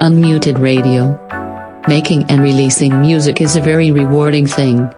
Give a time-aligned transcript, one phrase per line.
[0.00, 1.18] Unmuted Radio.
[1.88, 4.88] Making and releasing music is a very rewarding thing.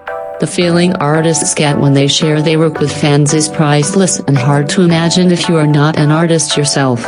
[0.41, 4.69] The feeling artists get when they share their work with fans is priceless and hard
[4.71, 7.07] to imagine if you are not an artist yourself.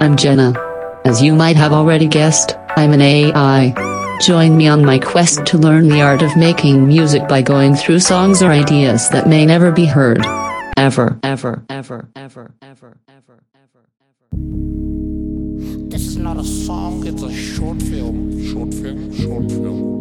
[0.00, 0.54] I'm Jenna.
[1.04, 4.18] As you might have already guessed, I'm an AI.
[4.22, 8.00] Join me on my quest to learn the art of making music by going through
[8.00, 10.24] songs or ideas that may never be heard.
[10.78, 13.42] Ever, ever, ever, ever, ever, ever, ever,
[14.32, 15.03] ever.
[15.88, 18.42] This is not a song, it's a short film.
[18.52, 19.94] Short film, short film.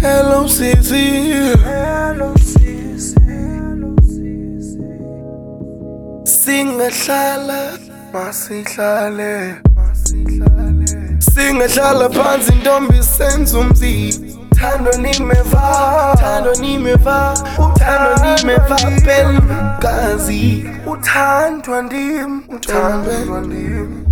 [0.00, 1.29] Hello, Sissy.
[6.60, 7.60] singehlala
[8.12, 9.54] masihlale
[11.34, 17.34] singehlala phansi intombi senza umzimba Tando ni me va, tando ni me va,
[17.78, 18.76] tando ni me va
[19.06, 19.40] pel
[19.80, 20.64] kazi.
[20.86, 24.04] Uthandwa ndim, uthandwa ndim.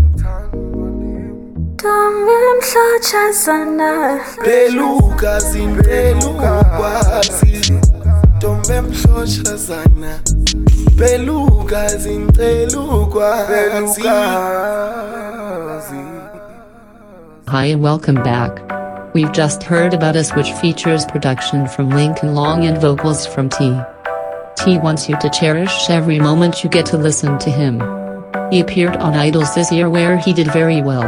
[1.76, 7.80] Tombe mhlotshazana Beluka zimbelukwazi
[8.40, 10.20] Tombe mhlotshazana
[10.98, 14.02] Pelukazi, pelukwazi.
[14.02, 14.42] Pelukazi.
[17.46, 18.58] Hi and welcome back.
[19.14, 23.80] We've just heard about us, which features production from Lincoln Long and vocals from T.
[24.56, 27.80] T wants you to cherish every moment you get to listen to him.
[28.50, 31.06] He appeared on Idols this year where he did very well.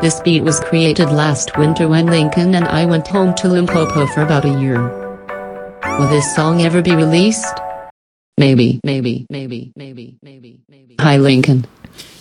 [0.00, 4.22] This beat was created last winter when Lincoln and I went home to Limpopo for
[4.22, 4.80] about a year.
[5.98, 7.60] Will this song ever be released?
[8.38, 10.96] Maybe, maybe, maybe, maybe, maybe, maybe.
[11.00, 11.66] Hi Lincoln.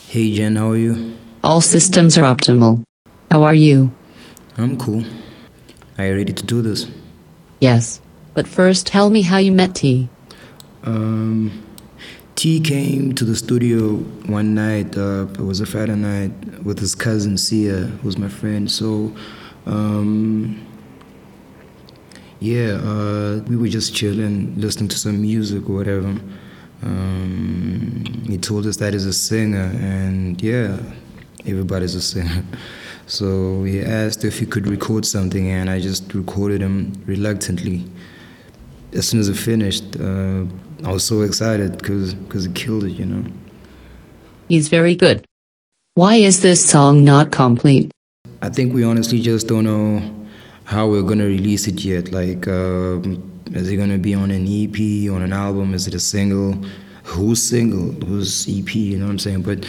[0.07, 1.13] Hey Jen, how are you?
[1.43, 2.85] All systems are optimal.
[3.29, 3.91] How are you?
[4.57, 5.03] I'm cool.
[5.97, 6.87] Are you ready to do this?
[7.59, 7.99] Yes.
[8.33, 10.07] But first tell me how you met T.
[10.83, 11.51] Um,
[12.37, 13.95] T came to the studio
[14.27, 14.97] one night.
[14.97, 16.31] Uh, it was a Friday night
[16.63, 18.71] with his cousin Sia, who's my friend.
[18.71, 19.13] So,
[19.65, 20.65] um,
[22.45, 26.15] yeah, uh, we were just chilling, listening to some music or whatever.
[26.83, 30.77] Um, he told us that he's a singer, and yeah,
[31.45, 32.43] everybody's a singer.
[33.07, 37.85] So he asked if he could record something, and I just recorded him reluctantly.
[38.93, 40.45] As soon as it finished, uh,
[40.83, 43.23] I was so excited because he killed it, you know.
[44.49, 45.23] He's very good.
[45.93, 47.91] Why is this song not complete?
[48.41, 50.24] I think we honestly just don't know
[50.65, 52.11] how we're gonna release it yet.
[52.11, 55.73] Like, um, is it gonna be on an EP, on an album?
[55.73, 56.57] Is it a single?
[57.03, 57.91] Who's single?
[58.05, 58.75] Who's EP?
[58.75, 59.43] You know what I'm saying?
[59.43, 59.65] But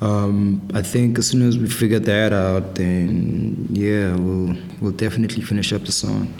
[0.00, 5.42] um, I think as soon as we figure that out, then yeah, we'll we'll definitely
[5.42, 6.32] finish up the song.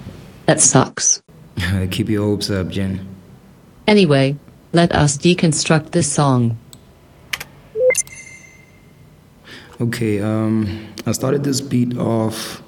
[0.47, 1.23] That sucks.
[1.91, 3.07] Keep your hopes up, Jen.
[3.87, 4.37] Anyway,
[4.73, 6.59] let us deconstruct this song.
[9.81, 12.63] Okay, um, I started this beat off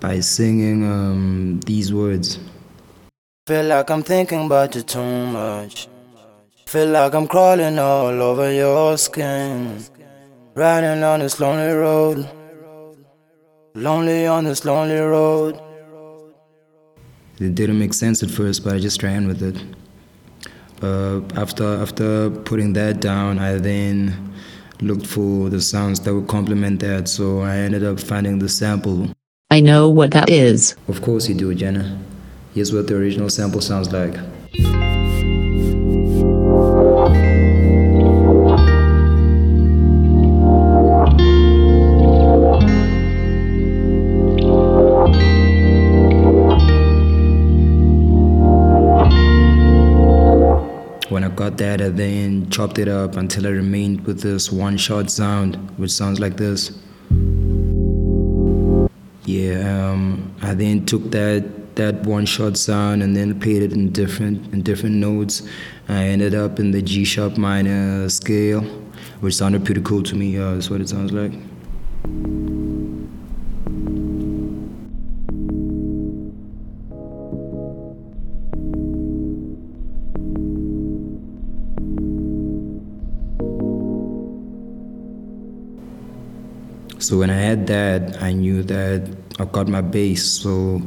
[0.00, 2.38] by singing um, these words.
[3.46, 5.88] Feel like I'm thinking about you too much.
[6.66, 9.84] Feel like I'm crawling all over your skin.
[10.54, 12.28] Riding on this lonely road.
[13.74, 15.60] Lonely on this lonely road.
[17.38, 19.56] It didn't make sense at first, but I just ran with it.
[20.82, 24.32] Uh, after after putting that down, I then
[24.80, 27.08] looked for the sounds that would complement that.
[27.08, 29.15] So I ended up finding the sample.
[29.56, 30.76] I know what that is.
[30.86, 31.98] Of course you do, Jenna.
[32.52, 34.14] Here's what the original sample sounds like.
[51.08, 54.76] When I got that, I then chopped it up until I remained with this one
[54.76, 56.72] shot sound, which sounds like this.
[59.26, 63.90] Yeah, um, I then took that that one shot sound and then played it in
[63.90, 65.42] different in different notes.
[65.88, 68.62] I ended up in the G sharp minor scale,
[69.20, 70.38] which sounded pretty cool to me.
[70.38, 71.32] Uh, that's what it sounds like.
[86.98, 90.24] So when I had that, I knew that I got my bass.
[90.24, 90.80] So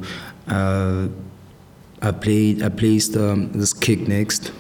[0.47, 1.07] uh,
[2.01, 4.51] I played, I placed um, this kick next.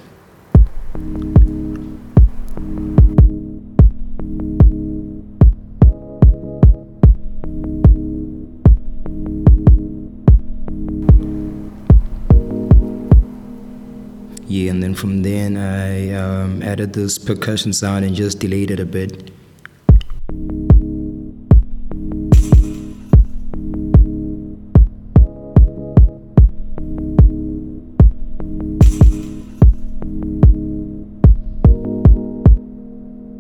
[14.47, 18.79] Yeah, and then from then I um, added this percussion sound and just delayed it
[18.79, 19.31] a bit.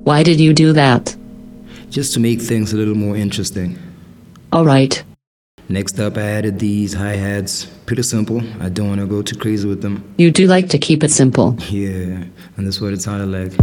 [0.09, 1.15] Why did you do that?
[1.91, 3.77] Just to make things a little more interesting.
[4.51, 5.03] Alright.
[5.69, 7.65] Next up, I added these hi hats.
[7.85, 8.41] Pretty simple.
[8.59, 10.11] I don't want to go too crazy with them.
[10.17, 11.55] You do like to keep it simple.
[11.69, 12.23] Yeah,
[12.57, 13.53] and that's what it sounded like.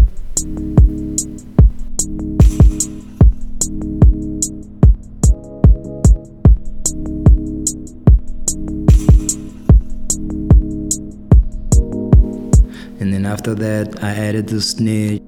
[13.00, 15.25] And then after that, I added the snare.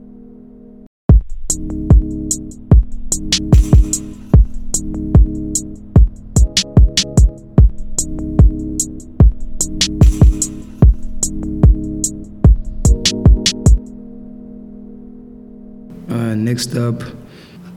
[16.45, 17.03] Next up,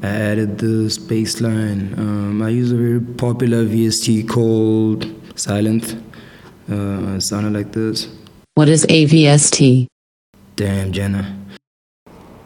[0.04, 1.94] I added the bass line.
[1.98, 5.06] Um, I use a very popular VST called
[5.36, 6.02] Sylenth.
[6.70, 8.08] Uh, it sounded like this.
[8.56, 9.88] What is a VST?
[10.56, 11.38] Damn, Jenna.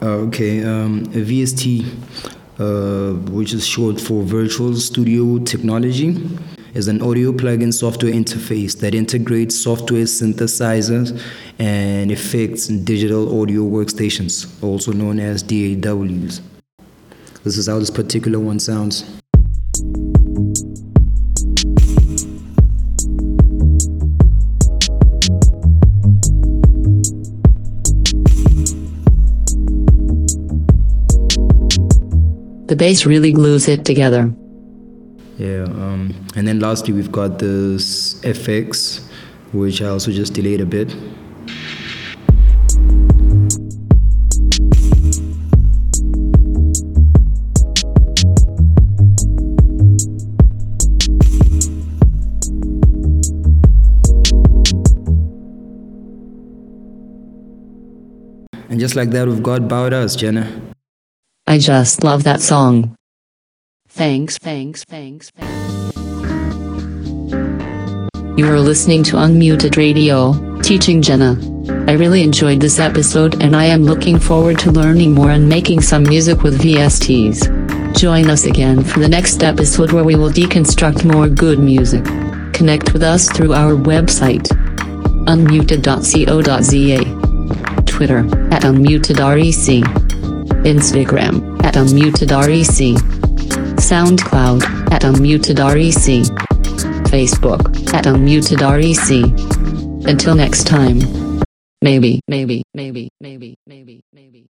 [0.01, 1.85] Uh, okay, um, a VST,
[2.59, 6.15] uh, which is short for Virtual Studio Technology,
[6.73, 11.19] is an audio plugin software interface that integrates software synthesizers
[11.59, 16.41] and effects in digital audio workstations, also known as DAWs.
[17.43, 19.03] This is how this particular one sounds.
[32.67, 34.33] The bass really glues it together.
[35.37, 39.07] Yeah, um, and then lastly we've got this FX,
[39.53, 40.95] which I also just delayed a bit.
[58.69, 60.49] And just like that, we've got About Us, Jenna.
[61.47, 62.95] I just love that song.
[63.87, 65.51] Thanks, thanks, thanks, thanks.
[68.37, 71.37] You are listening to Unmuted Radio, teaching Jenna.
[71.87, 75.81] I really enjoyed this episode and I am looking forward to learning more and making
[75.81, 77.95] some music with VSTs.
[77.97, 82.03] Join us again for the next episode where we will deconstruct more good music.
[82.53, 84.47] Connect with us through our website,
[85.27, 87.34] unmuted.co.za,
[87.95, 89.81] Twitter, at unmutedrec,
[90.65, 92.97] Instagram, at unmutedrec,
[93.79, 96.27] SoundCloud, at unmutedrec,
[97.07, 99.23] Facebook, at unmutedrec.
[100.05, 100.99] Until next time.
[101.81, 104.49] Maybe, maybe, maybe, maybe, maybe, maybe.